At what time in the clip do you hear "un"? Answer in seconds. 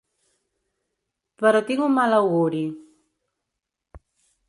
1.91-1.95